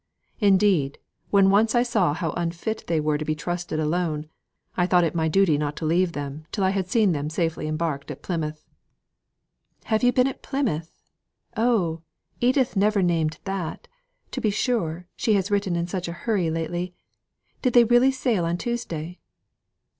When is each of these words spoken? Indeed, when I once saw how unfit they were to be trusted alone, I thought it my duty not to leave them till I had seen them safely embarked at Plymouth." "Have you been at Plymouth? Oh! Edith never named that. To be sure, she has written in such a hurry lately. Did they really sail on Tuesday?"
Indeed, 0.39 0.97
when 1.29 1.45
I 1.45 1.49
once 1.49 1.75
saw 1.87 2.15
how 2.15 2.31
unfit 2.31 2.85
they 2.87 2.99
were 2.99 3.19
to 3.19 3.23
be 3.23 3.35
trusted 3.35 3.79
alone, 3.79 4.27
I 4.75 4.87
thought 4.87 5.03
it 5.03 5.13
my 5.13 5.27
duty 5.27 5.59
not 5.59 5.75
to 5.75 5.85
leave 5.85 6.13
them 6.13 6.47
till 6.51 6.63
I 6.63 6.71
had 6.71 6.89
seen 6.89 7.11
them 7.11 7.29
safely 7.29 7.67
embarked 7.67 8.09
at 8.09 8.23
Plymouth." 8.23 8.65
"Have 9.83 10.01
you 10.01 10.11
been 10.11 10.25
at 10.25 10.41
Plymouth? 10.41 11.03
Oh! 11.55 12.01
Edith 12.39 12.75
never 12.75 13.03
named 13.03 13.37
that. 13.43 13.87
To 14.31 14.41
be 14.41 14.49
sure, 14.49 15.05
she 15.15 15.33
has 15.35 15.51
written 15.51 15.75
in 15.75 15.85
such 15.85 16.07
a 16.07 16.13
hurry 16.25 16.49
lately. 16.49 16.95
Did 17.61 17.73
they 17.73 17.83
really 17.83 18.09
sail 18.11 18.43
on 18.45 18.57
Tuesday?" 18.57 19.19